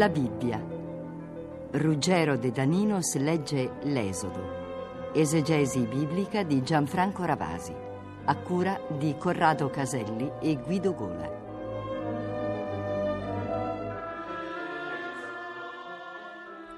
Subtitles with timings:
[0.00, 0.58] La Bibbia.
[1.72, 5.10] Ruggero De Daninos legge L'Esodo.
[5.12, 7.74] Esegesi biblica di Gianfranco Ravasi.
[8.24, 11.30] A cura di Corrado Caselli e Guido Gola.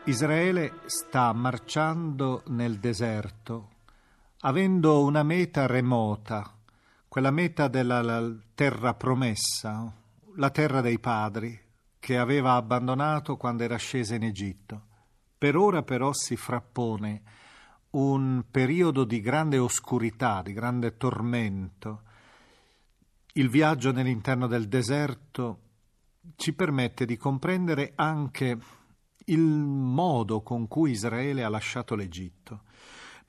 [0.07, 3.69] Israele sta marciando nel deserto,
[4.41, 6.53] avendo una meta remota,
[7.07, 9.93] quella meta della terra promessa,
[10.35, 11.62] la terra dei padri,
[12.03, 14.87] che aveva abbandonato quando era scesa in Egitto.
[15.39, 17.23] Per ora però si frappone
[17.91, 22.03] un periodo di grande oscurità, di grande tormento.
[23.35, 25.61] Il viaggio nell'interno del deserto
[26.35, 28.59] ci permette di comprendere anche
[29.27, 32.63] il modo con cui Israele ha lasciato l'Egitto.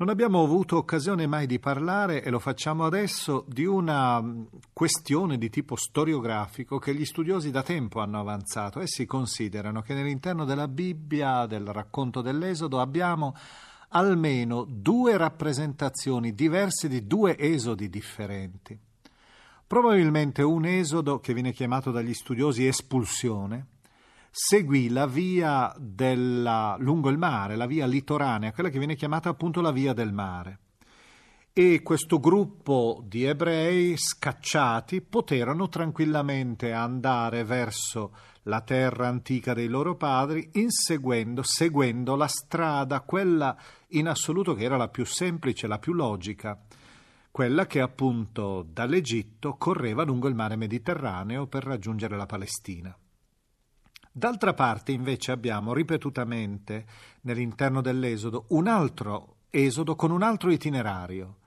[0.04, 4.44] Non abbiamo avuto occasione mai di parlare, e lo facciamo adesso, di una mm,
[4.74, 8.82] questione di tipo storiografico che gli studiosi da tempo hanno avanzato.
[8.82, 13.34] Essi considerano che nell'interno della Bibbia, del racconto dell'Esodo, abbiamo
[13.92, 18.78] almeno due rappresentazioni diverse di due esodi differenti.
[19.66, 23.68] Probabilmente un esodo che viene chiamato dagli studiosi espulsione,
[24.36, 29.62] seguì la via della, lungo il mare, la via litoranea, quella che viene chiamata appunto
[29.62, 30.58] la via del mare.
[31.54, 39.96] E questo gruppo di ebrei scacciati poterono tranquillamente andare verso la terra antica dei loro
[39.96, 43.56] padri, inseguendo, seguendo la strada, quella
[43.90, 46.60] in assoluto che era la più semplice, la più logica,
[47.30, 52.98] quella che appunto dall'Egitto correva lungo il mare Mediterraneo per raggiungere la Palestina.
[54.16, 56.86] D'altra parte, invece, abbiamo ripetutamente
[57.22, 61.38] nell'interno dell'Esodo un altro Esodo con un altro itinerario.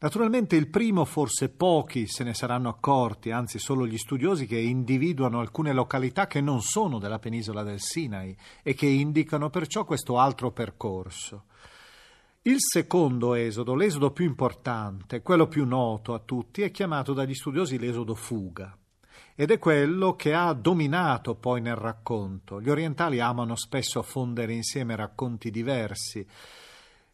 [0.00, 5.40] Naturalmente il primo forse pochi se ne saranno accorti, anzi solo gli studiosi che individuano
[5.40, 10.52] alcune località che non sono della penisola del Sinai e che indicano perciò questo altro
[10.52, 11.44] percorso.
[12.42, 17.78] Il secondo esodo, l'esodo più importante, quello più noto a tutti, è chiamato dagli studiosi
[17.78, 18.76] l'esodo fuga
[19.36, 22.60] ed è quello che ha dominato poi nel racconto.
[22.60, 26.26] Gli orientali amano spesso fondere insieme racconti diversi.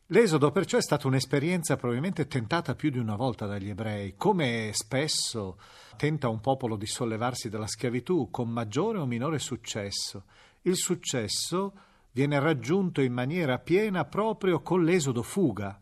[0.07, 5.59] L'esodo perciò è stata un'esperienza probabilmente tentata più di una volta dagli ebrei, come spesso
[5.97, 10.25] tenta un popolo di sollevarsi dalla schiavitù con maggiore o minore successo.
[10.63, 11.73] Il successo
[12.11, 15.81] viene raggiunto in maniera piena proprio con l'esodo fuga,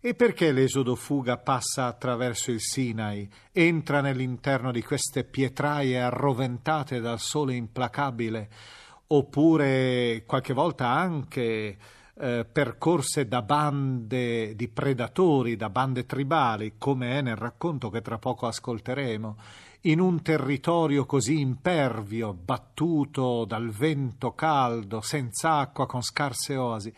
[0.00, 7.18] e perché l'esodo fuga passa attraverso il Sinai, entra nell'interno di queste pietraie arroventate dal
[7.18, 8.48] sole implacabile,
[9.08, 11.76] oppure qualche volta anche
[12.14, 18.18] eh, percorse da bande di predatori, da bande tribali, come è nel racconto che tra
[18.18, 19.36] poco ascolteremo,
[19.82, 26.92] in un territorio così impervio, battuto dal vento caldo, senza acqua, con scarse oasi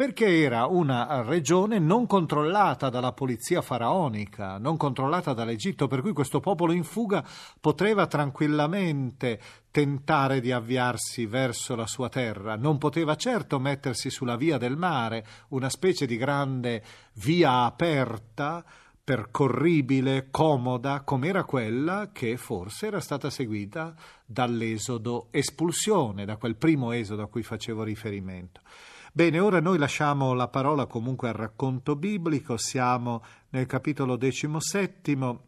[0.00, 6.40] perché era una regione non controllata dalla polizia faraonica, non controllata dall'Egitto, per cui questo
[6.40, 7.22] popolo in fuga
[7.60, 9.38] poteva tranquillamente
[9.70, 12.56] tentare di avviarsi verso la sua terra.
[12.56, 16.82] Non poteva certo mettersi sulla via del mare, una specie di grande
[17.16, 18.64] via aperta,
[19.04, 23.94] percorribile, comoda, come era quella che forse era stata seguita
[24.24, 28.62] dall'esodo espulsione, da quel primo esodo a cui facevo riferimento.
[29.12, 35.46] Bene, ora noi lasciamo la parola comunque al racconto biblico, siamo nel capitolo diciassettimo.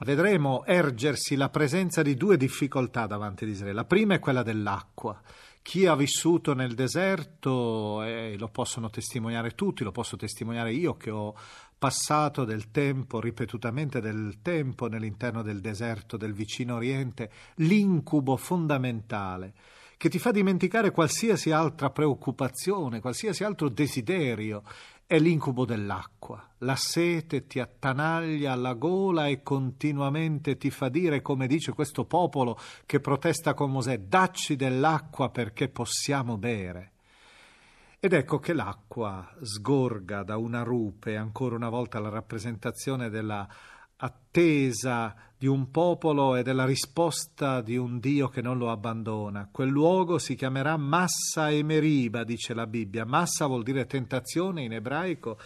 [0.00, 3.72] Vedremo ergersi la presenza di due difficoltà davanti ad Israele.
[3.72, 5.22] La prima è quella dell'acqua.
[5.62, 11.10] Chi ha vissuto nel deserto, eh, lo possono testimoniare tutti, lo posso testimoniare io che
[11.10, 11.36] ho
[11.78, 19.54] passato del tempo, ripetutamente del tempo nell'interno del deserto del vicino Oriente, l'incubo fondamentale
[19.96, 24.62] che ti fa dimenticare qualsiasi altra preoccupazione, qualsiasi altro desiderio.
[25.06, 26.46] È l'incubo dell'acqua.
[26.58, 32.58] La sete ti attanaglia alla gola e continuamente ti fa dire, come dice questo popolo
[32.86, 36.92] che protesta con Mosè, dacci dell'acqua perché possiamo bere.
[38.04, 43.48] Ed ecco che l'acqua sgorga da una rupe, ancora una volta la rappresentazione della
[43.96, 49.48] attesa di un popolo e della risposta di un Dio che non lo abbandona.
[49.52, 53.04] Quel luogo si chiamerà Massa e Meriba, dice la Bibbia.
[53.04, 55.38] Massa vuol dire tentazione in ebraico,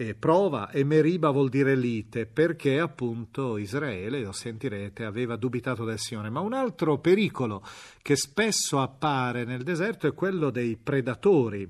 [0.00, 5.98] e prova, e Meriba vuol dire lite, perché appunto Israele, lo sentirete, aveva dubitato del
[5.98, 6.30] Signore.
[6.30, 7.64] Ma un altro pericolo
[8.00, 11.68] che spesso appare nel deserto è quello dei predatori.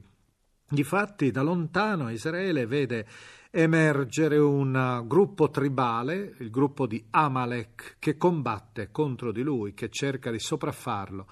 [0.68, 3.06] Difatti, da lontano Israele vede
[3.50, 10.30] emergere un gruppo tribale, il gruppo di Amalek, che combatte contro di lui, che cerca
[10.30, 11.26] di sopraffarlo.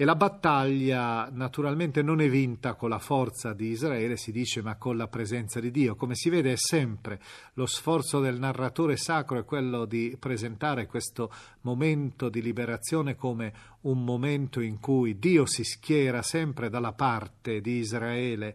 [0.00, 4.76] E la battaglia naturalmente non è vinta con la forza di Israele, si dice, ma
[4.76, 5.96] con la presenza di Dio.
[5.96, 7.20] Come si vede è sempre
[7.54, 11.32] lo sforzo del narratore sacro è quello di presentare questo
[11.62, 17.78] momento di liberazione come un momento in cui Dio si schiera sempre dalla parte di
[17.78, 18.54] Israele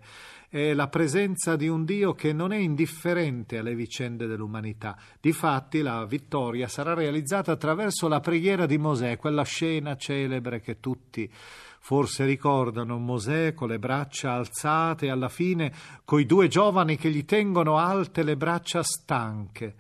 [0.54, 4.96] è la presenza di un Dio che non è indifferente alle vicende dell'umanità.
[5.20, 11.28] Difatti la vittoria sarà realizzata attraverso la preghiera di Mosè, quella scena celebre che tutti
[11.80, 15.74] forse ricordano Mosè con le braccia alzate alla fine
[16.06, 19.74] coi due giovani che gli tengono alte le braccia stanche,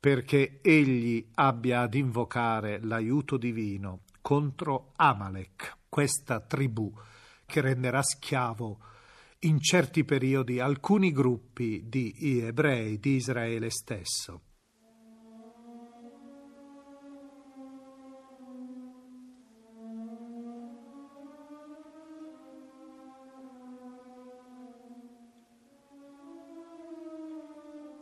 [0.00, 6.90] perché egli abbia ad invocare l'aiuto divino contro Amalek, questa tribù
[7.44, 8.78] che renderà schiavo
[9.40, 14.40] in certi periodi alcuni gruppi di ebrei di Israele stesso.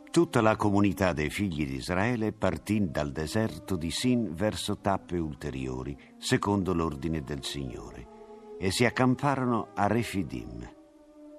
[0.09, 5.97] Tutta la comunità dei figli di Israele partì dal deserto di Sin verso tappe ulteriori,
[6.17, 8.07] secondo l'ordine del Signore,
[8.57, 10.74] e si accamparono a Refidim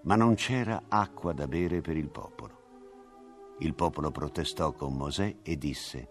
[0.06, 2.54] ma non c'era acqua da bere per il popolo.
[3.58, 6.08] Il popolo protestò con Mosè e disse,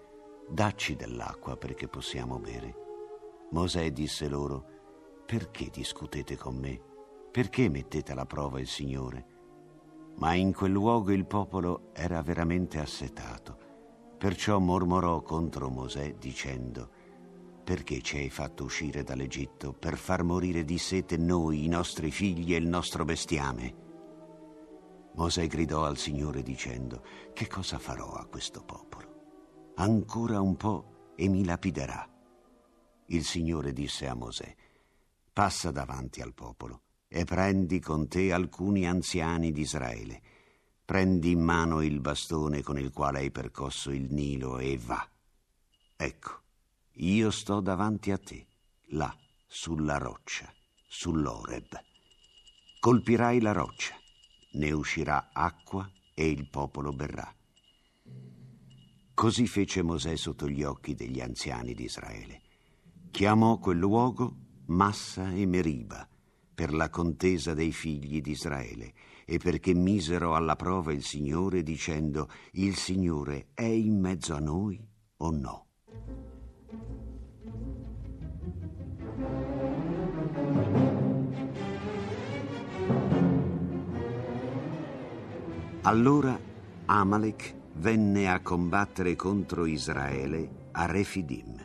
[0.49, 2.75] dacci dell'acqua perché possiamo bere.
[3.51, 4.65] Mosè disse loro,
[5.25, 6.79] perché discutete con me?
[7.31, 9.33] Perché mettete alla prova il Signore?
[10.17, 13.57] Ma in quel luogo il popolo era veramente assetato.
[14.17, 16.89] Perciò mormorò contro Mosè dicendo,
[17.63, 22.53] perché ci hai fatto uscire dall'Egitto per far morire di sete noi, i nostri figli
[22.53, 23.83] e il nostro bestiame?
[25.15, 27.01] Mosè gridò al Signore dicendo,
[27.33, 29.73] che cosa farò a questo popolo?
[29.75, 32.07] Ancora un po' e mi lapiderà.
[33.07, 34.53] Il Signore disse a Mosè,
[35.31, 40.21] passa davanti al popolo e prendi con te alcuni anziani di Israele.
[40.83, 45.09] Prendi in mano il bastone con il quale hai percosso il Nilo e va.
[45.95, 46.41] Ecco,
[46.95, 48.45] io sto davanti a te,
[48.89, 49.15] là,
[49.47, 50.51] sulla roccia,
[50.87, 51.81] sull'Oreb.
[52.81, 53.95] Colpirai la roccia
[54.55, 57.33] ne uscirà acqua e il popolo berrà.
[59.13, 62.41] Così fece Mosè sotto gli occhi degli anziani di Israele.
[63.11, 64.35] Chiamò quel luogo
[64.67, 66.07] Massa e Meriba
[66.53, 68.93] per la contesa dei figli di Israele
[69.25, 74.85] e perché misero alla prova il Signore dicendo il Signore è in mezzo a noi
[75.17, 75.65] o no.
[85.85, 86.35] Allora
[86.87, 91.63] Amalek venne a combattere contro Israele a Refidim.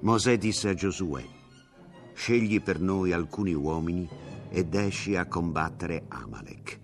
[0.00, 1.24] Mosè disse a Giosuè,
[2.14, 4.08] scegli per noi alcuni uomini
[4.48, 6.80] ed esci a combattere Amalek.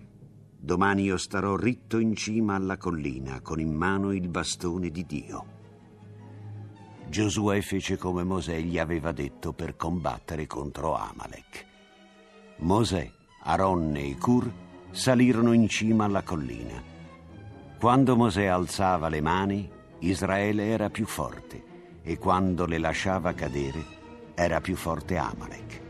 [0.56, 5.44] Domani io starò ritto in cima alla collina con in mano il bastone di Dio.
[7.08, 11.66] Giosuè fece come Mosè gli aveva detto per combattere contro Amalek.
[12.58, 13.10] Mosè,
[13.42, 14.64] Aronne e Cur
[14.96, 16.82] salirono in cima alla collina.
[17.78, 23.84] Quando Mosè alzava le mani, Israele era più forte e quando le lasciava cadere,
[24.34, 25.82] era più forte Amalek.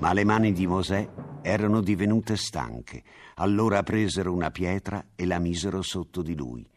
[0.00, 1.08] Ma le mani di Mosè
[1.40, 3.02] erano divenute stanche,
[3.36, 6.68] allora presero una pietra e la misero sotto di lui.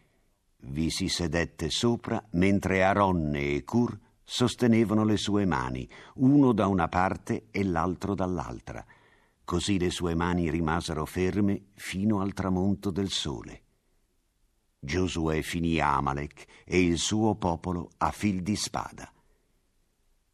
[0.64, 6.88] Vi si sedette sopra mentre Aronne e Cur sostenevano le sue mani, uno da una
[6.88, 8.82] parte e l'altro dall'altra.
[9.52, 13.64] Così le sue mani rimasero ferme fino al tramonto del sole.
[14.80, 19.12] Giosuè finì Amalek e il suo popolo a fil di spada.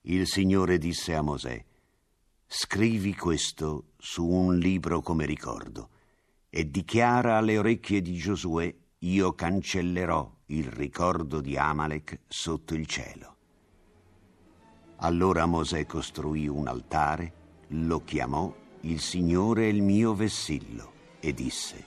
[0.02, 1.64] Il Signore disse a Mosè,
[2.46, 5.88] Scrivi questo su un libro come ricordo
[6.48, 13.37] e dichiara alle orecchie di Giosuè, io cancellerò il ricordo di Amalek sotto il cielo.
[14.98, 17.32] Allora Mosè costruì un altare,
[17.70, 21.85] lo chiamò Il Signore è il mio vessillo e disse,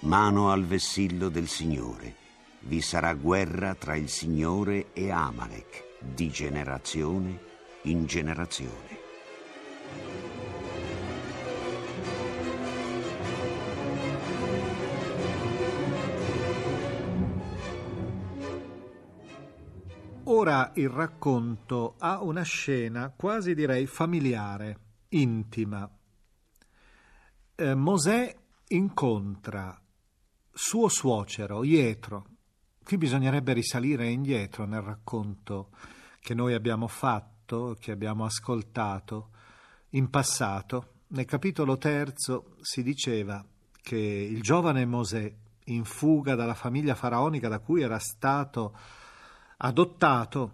[0.00, 2.14] Mano al vessillo del Signore,
[2.60, 7.38] vi sarà guerra tra il Signore e Amalek, di generazione
[7.82, 9.04] in generazione.
[20.24, 24.78] Ora il racconto ha una scena quasi direi familiare,
[25.10, 25.95] intima.
[27.58, 28.36] Eh, Mosè
[28.68, 29.80] incontra
[30.52, 32.26] suo suocero, Ietro.
[32.84, 35.70] Qui bisognerebbe risalire indietro nel racconto
[36.20, 39.30] che noi abbiamo fatto, che abbiamo ascoltato
[39.92, 41.04] in passato.
[41.08, 43.42] Nel capitolo terzo si diceva
[43.80, 45.34] che il giovane Mosè,
[45.64, 48.76] in fuga dalla famiglia faraonica da cui era stato
[49.56, 50.52] adottato,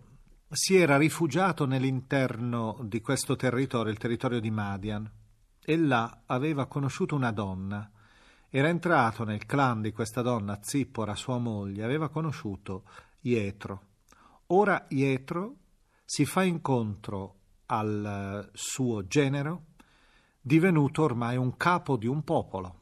[0.50, 5.11] si era rifugiato nell'interno di questo territorio, il territorio di Madian,
[5.64, 7.90] e là aveva conosciuto una donna.
[8.49, 12.85] Era entrato nel clan di questa donna, Zippora, sua moglie, aveva conosciuto
[13.21, 13.83] Ietro.
[14.49, 15.57] Ora Ietro
[16.04, 19.66] si fa incontro al suo genero,
[20.40, 22.81] divenuto ormai un capo di un popolo.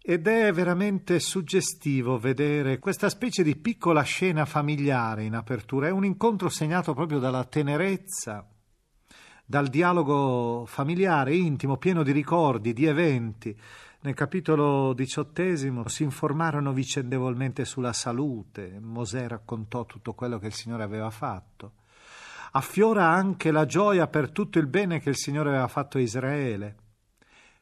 [0.00, 5.88] Ed è veramente suggestivo vedere questa specie di piccola scena familiare in apertura.
[5.88, 8.46] È un incontro segnato proprio dalla tenerezza,
[9.44, 13.56] dal dialogo familiare, intimo, pieno di ricordi, di eventi.
[14.00, 18.78] Nel capitolo diciottesimo si informarono vicendevolmente sulla salute.
[18.80, 21.72] Mosè raccontò tutto quello che il Signore aveva fatto.
[22.52, 26.76] Affiora anche la gioia per tutto il bene che il Signore aveva fatto a Israele.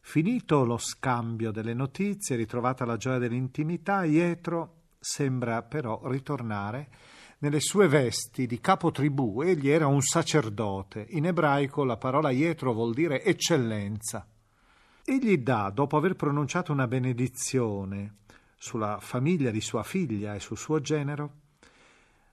[0.01, 6.89] Finito lo scambio delle notizie, ritrovata la gioia dell'intimità, Ietro sembra però ritornare
[7.43, 9.43] nelle sue vesti di capo tribù.
[9.43, 11.07] Egli era un sacerdote.
[11.11, 14.27] In ebraico la parola Ietro vuol dire eccellenza.
[15.05, 18.19] Egli dà, dopo aver pronunciato una benedizione
[18.57, 21.33] sulla famiglia di sua figlia e sul suo genero,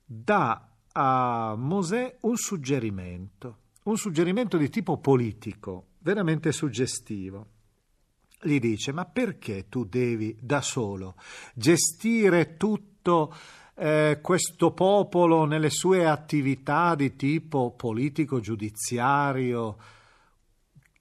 [0.06, 7.58] dà a Mosè un suggerimento, un suggerimento di tipo politico, veramente suggestivo
[8.42, 11.16] gli dice ma perché tu devi da solo
[11.54, 13.34] gestire tutto
[13.80, 19.78] eh, questo popolo nelle sue attività di tipo politico, giudiziario,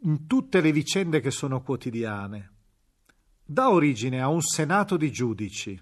[0.02, 2.52] in tutte le vicende che sono quotidiane.
[3.44, 5.80] Dà origine a un senato di giudici,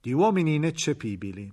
[0.00, 1.52] di uomini ineccepibili,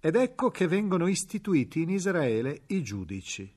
[0.00, 3.55] ed ecco che vengono istituiti in Israele i giudici.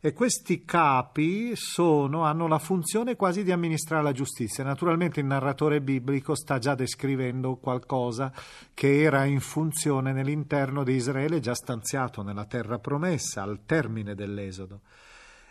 [0.00, 4.62] E questi capi sono, hanno la funzione quasi di amministrare la giustizia.
[4.62, 8.32] Naturalmente il narratore biblico sta già descrivendo qualcosa
[8.74, 14.82] che era in funzione nell'interno di Israele già stanziato nella terra promessa al termine dell'Esodo.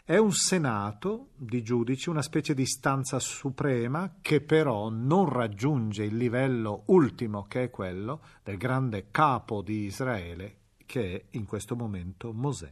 [0.06, 6.16] È un senato di giudici, una specie di stanza suprema che però non raggiunge il
[6.16, 12.32] livello ultimo che è quello del grande capo di Israele che è in questo momento
[12.32, 12.72] Mosè.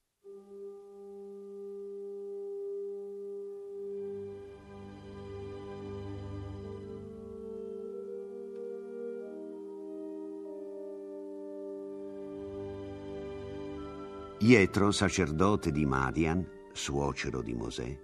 [14.43, 16.43] Ietro, sacerdote di Madian,
[16.73, 17.95] suocero di Mosè,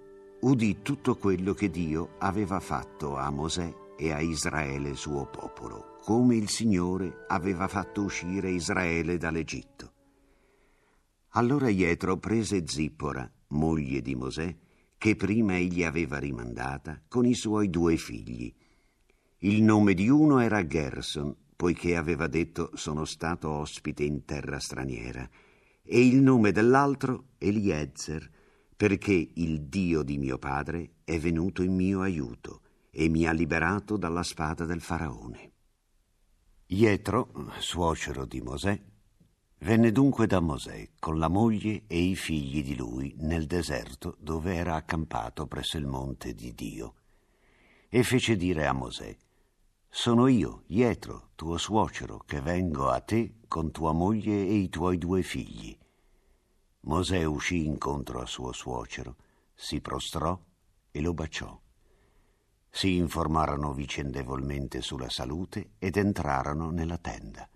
[0.41, 6.36] udì tutto quello che Dio aveva fatto a Mosè e a Israele suo popolo, come
[6.36, 9.94] il Signore aveva fatto uscire Israele dall'Egitto.
[11.29, 14.56] Allora Ietro prese Zippora, moglie di Mosè,
[14.96, 18.53] che prima egli aveva rimandata, con i suoi due figli.
[19.39, 25.27] Il nome di uno era Gerson, poiché aveva detto sono stato ospite in terra straniera,
[25.88, 28.29] e il nome dell'altro Eliezer,
[28.75, 33.98] perché il Dio di mio padre è venuto in mio aiuto e mi ha liberato
[33.98, 35.51] dalla spada del faraone.
[36.67, 38.79] Ietro, suocero di Mosè,
[39.60, 44.53] venne dunque da Mosè con la moglie e i figli di lui nel deserto dove
[44.53, 46.94] era accampato presso il monte di Dio
[47.89, 49.15] e fece dire a Mosè
[49.97, 54.99] sono io, Ietro, tuo suocero, che vengo a te con tua moglie e i tuoi
[54.99, 55.75] due figli.
[56.81, 59.15] Mosè uscì incontro a suo suocero,
[59.55, 60.39] si prostrò
[60.91, 61.59] e lo baciò.
[62.69, 67.49] Si informarono vicendevolmente sulla salute ed entrarono nella tenda.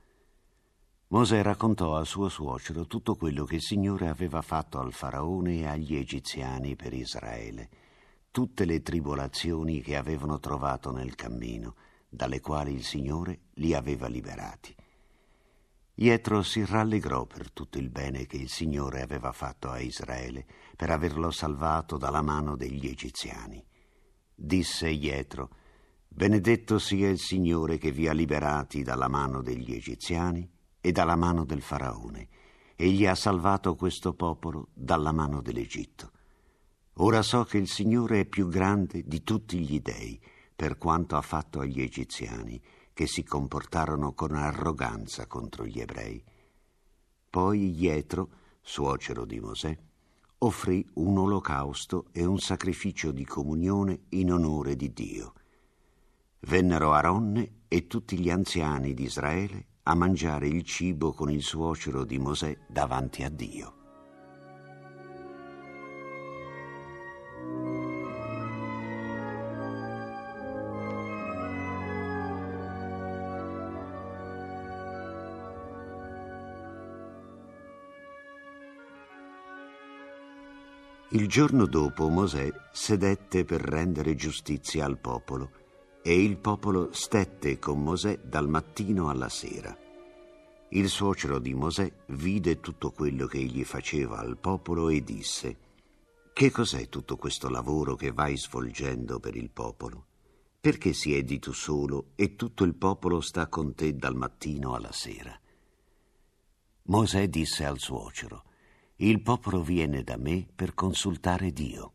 [1.10, 5.68] Mosè raccontò a suo suocero tutto quello che il Signore aveva fatto al faraone e
[5.68, 7.70] agli egiziani per Israele,
[8.32, 11.76] tutte le tribolazioni che avevano trovato nel cammino,
[12.14, 14.76] dalle quali il Signore li aveva liberati.
[15.96, 20.46] Ietro si rallegrò per tutto il bene che il Signore aveva fatto a Israele,
[20.76, 23.64] per averlo salvato dalla mano degli egiziani.
[24.36, 25.50] Disse Ietro,
[26.08, 30.50] Benedetto sia il Signore che vi ha liberati dalla mano degli egiziani
[30.82, 32.28] e dalla mano del faraone,
[32.76, 36.12] e gli ha salvato questo popolo dalla mano dell'Egitto.
[36.96, 40.20] Ora so che il Signore è più grande di tutti gli dei,
[40.62, 42.62] per quanto ha fatto agli egiziani,
[42.94, 46.24] che si comportarono con arroganza contro gli ebrei.
[47.32, 48.30] Poi Ietro,
[48.62, 49.76] suocero di Mosè,
[50.38, 55.34] offrì un olocausto e un sacrificio di comunione in onore di Dio.
[56.42, 62.06] Vennero Aronne e tutti gli anziani di Israele a mangiare il cibo con il suocero
[62.06, 63.81] di Mosè davanti a Dio.
[81.14, 85.52] Il giorno dopo Mosè sedette per rendere giustizia al popolo
[86.02, 89.78] e il popolo stette con Mosè dal mattino alla sera.
[90.70, 95.58] Il suocero di Mosè vide tutto quello che egli faceva al popolo e disse
[96.32, 100.06] Che cos'è tutto questo lavoro che vai svolgendo per il popolo?
[100.62, 105.38] Perché siedi tu solo e tutto il popolo sta con te dal mattino alla sera?
[106.84, 108.46] Mosè disse al suocero
[109.04, 111.94] il popolo viene da me per consultare Dio.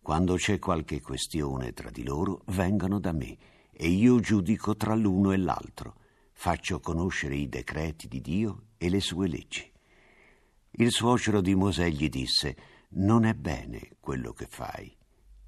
[0.00, 3.36] Quando c'è qualche questione tra di loro, vengono da me
[3.72, 5.96] e io giudico tra l'uno e l'altro,
[6.32, 9.68] faccio conoscere i decreti di Dio e le sue leggi.
[10.76, 12.56] Il suocero di Mosè gli disse,
[12.90, 14.96] non è bene quello che fai.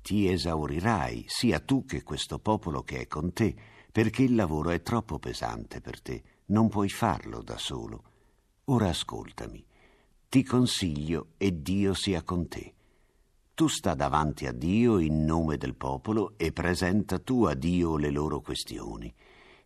[0.02, 3.54] Ti esaurirai, sia tu che questo popolo che è con te,
[3.92, 8.02] perché il lavoro è troppo pesante per te, non puoi farlo da solo.
[8.64, 9.65] Ora ascoltami
[10.36, 12.74] ti consiglio e Dio sia con te.
[13.54, 18.10] Tu sta davanti a Dio in nome del popolo e presenta tu a Dio le
[18.10, 19.10] loro questioni.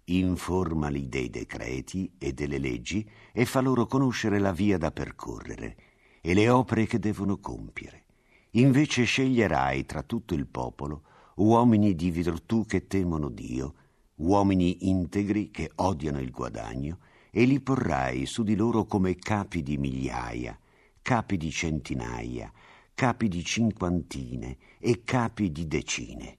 [0.04, 5.76] Informali dei decreti e delle leggi e fa loro conoscere la via da percorrere
[6.20, 8.04] e le opere che devono compiere.
[8.50, 11.02] Invece sceglierai tra tutto il popolo
[11.38, 13.74] uomini di virtù che temono Dio,
[14.18, 16.98] uomini integri che odiano il guadagno,
[17.32, 20.58] e li porrai su di loro come capi di migliaia,
[21.02, 22.52] capi di centinaia,
[22.94, 26.38] capi di cinquantine e capi di decine.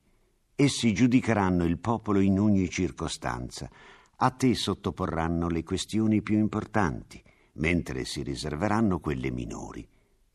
[0.55, 3.69] Essi giudicheranno il popolo in ogni circostanza.
[4.17, 7.21] A te sottoporranno le questioni più importanti,
[7.53, 9.87] mentre si riserveranno quelle minori.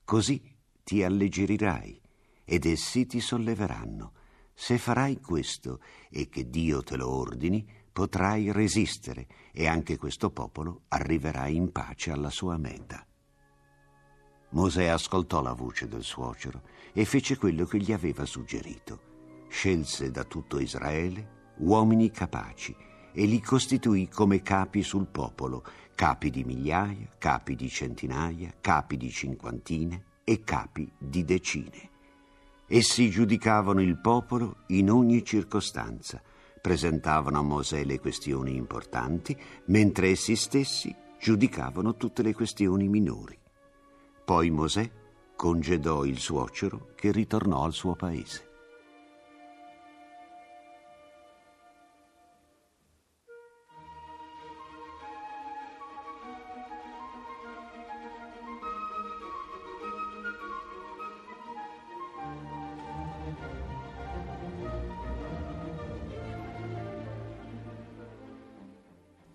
[0.05, 0.43] Così
[0.83, 2.01] ti alleggerirai
[2.45, 4.13] ed essi ti solleveranno.
[4.53, 10.83] Se farai questo e che Dio te lo ordini, potrai resistere e anche questo popolo
[10.89, 13.07] arriverà in pace alla sua meta.
[14.51, 19.15] Mosè ascoltò la voce del suocero e fece quello che gli aveva suggerito
[19.49, 22.75] scelse da tutto Israele uomini capaci
[23.13, 29.11] e li costituì come capi sul popolo, capi di migliaia, capi di centinaia, capi di
[29.11, 31.91] cinquantine e capi di decine.
[32.67, 36.21] Essi giudicavano il popolo in ogni circostanza,
[36.61, 39.35] presentavano a Mosè le questioni importanti,
[39.67, 43.39] mentre essi stessi giudicavano tutte le questioni minori.
[44.27, 44.91] Poi Mosè
[45.37, 48.47] congedò il suocero che ritornò al suo paese.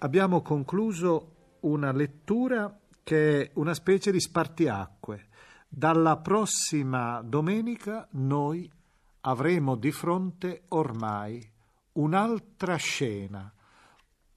[0.03, 5.27] abbiamo concluso una lettura che è una specie di spartiacque.
[5.67, 8.69] Dalla prossima domenica noi
[9.21, 11.49] avremo di fronte ormai
[11.93, 13.51] un'altra scena,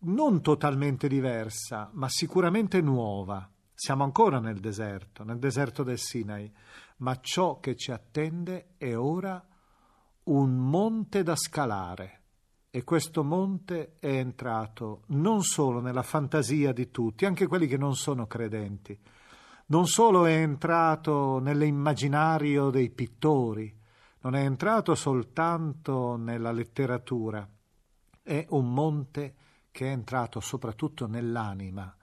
[0.00, 3.48] non totalmente diversa, ma sicuramente nuova.
[3.72, 6.52] Siamo ancora nel deserto, nel deserto del Sinai,
[6.98, 9.44] ma ciò che ci attende è ora
[10.24, 12.23] un monte da scalare
[12.74, 17.94] e questo monte è entrato non solo nella fantasia di tutti, anche quelli che non
[17.94, 18.98] sono credenti,
[19.66, 23.72] non solo è entrato nell'immaginario dei pittori,
[24.22, 27.48] non è entrato soltanto nella letteratura,
[28.20, 29.34] è un monte
[29.70, 31.96] che è entrato soprattutto nell'anima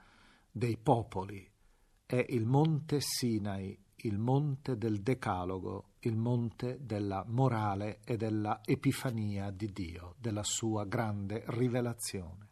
[0.50, 1.46] dei popoli,
[2.06, 9.50] è il monte Sinai, il monte del Decalogo, il monte della morale e della epifania
[9.50, 12.50] di Dio, della sua grande rivelazione.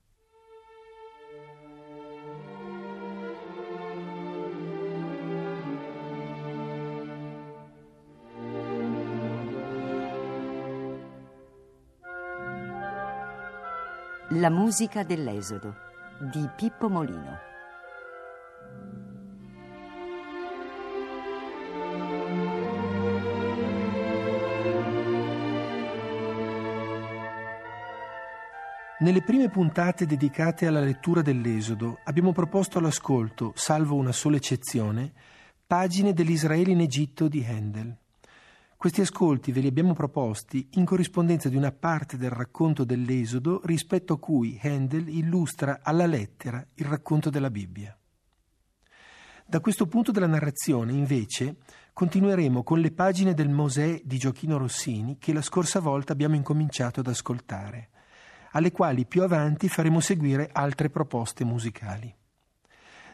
[14.35, 15.75] La musica dell'Esodo
[16.33, 17.50] di Pippo Molino.
[29.01, 35.11] Nelle prime puntate dedicate alla lettura dell'Esodo abbiamo proposto all'ascolto, salvo una sola eccezione,
[35.67, 37.97] pagine dell'Israele in Egitto di Handel.
[38.77, 44.13] Questi ascolti ve li abbiamo proposti in corrispondenza di una parte del racconto dell'Esodo rispetto
[44.13, 47.99] a cui Handel illustra alla lettera il racconto della Bibbia.
[49.47, 51.57] Da questo punto della narrazione, invece,
[51.95, 57.01] continueremo con le pagine del Mosè di Giochino Rossini che la scorsa volta abbiamo incominciato
[57.01, 57.90] ad ascoltare
[58.53, 62.15] alle quali più avanti faremo seguire altre proposte musicali.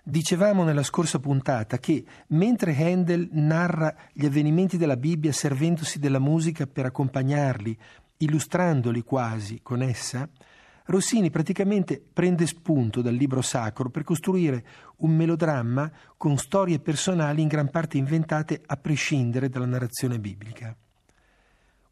[0.03, 6.67] Dicevamo nella scorsa puntata che, mentre Handel narra gli avvenimenti della Bibbia servendosi della musica
[6.67, 7.77] per accompagnarli,
[8.19, 10.29] illustrandoli quasi con essa,
[10.87, 14.65] Rossini praticamente prende spunto dal libro sacro per costruire
[14.99, 20.77] un melodramma con storie personali in gran parte inventate a prescindere dalla narrazione biblica.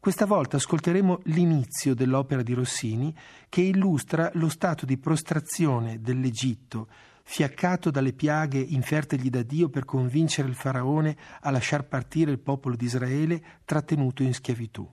[0.05, 3.11] Questa volta ascolteremo l'inizio dell'opera di Rossini
[3.49, 6.89] che illustra lo stato di prostrazione dell'Egitto,
[7.23, 12.75] fiaccato dalle piaghe infertegli da Dio per convincere il faraone a lasciar partire il popolo
[12.75, 14.87] di Israele trattenuto in schiavitù.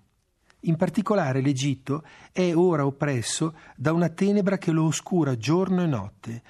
[0.61, 6.43] In particolare l'Egitto è ora oppresso da una tenebra che lo oscura giorno e notte.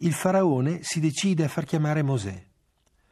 [0.00, 2.46] Il faraone si decide a far chiamare Mosè.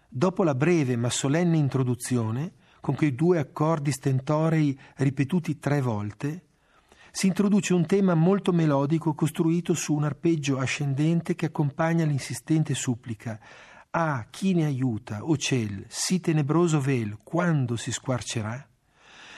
[0.06, 6.42] Dopo la breve ma solenne introduzione, con quei due accordi stentorei ripetuti tre volte,
[7.10, 13.40] si introduce un tema molto melodico costruito su un arpeggio ascendente che accompagna l'insistente supplica
[13.90, 18.68] Ah, chi ne aiuta, o ciel, sì tenebroso vel, quando si squarcerà?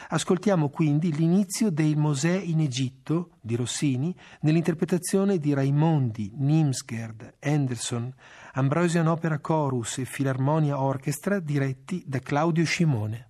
[0.08, 8.12] Ascoltiamo quindi l'inizio dei Mosè in Egitto di Rossini nell'interpretazione di Raimondi, Nimsgerd, Anderson,
[8.54, 13.29] Ambrosian Opera Chorus e Filarmonia Orchestra diretti da Claudio Scimone.